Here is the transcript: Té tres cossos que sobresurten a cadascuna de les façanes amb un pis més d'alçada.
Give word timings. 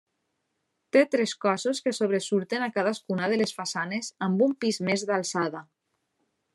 Té 0.95 1.03
tres 1.15 1.33
cossos 1.45 1.81
que 1.87 1.93
sobresurten 1.97 2.67
a 2.69 2.71
cadascuna 2.79 3.31
de 3.35 3.39
les 3.43 3.55
façanes 3.61 4.13
amb 4.29 4.45
un 4.49 4.59
pis 4.65 4.85
més 4.91 5.09
d'alçada. 5.13 5.67